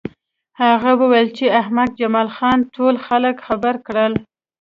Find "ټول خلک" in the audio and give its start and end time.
2.75-3.35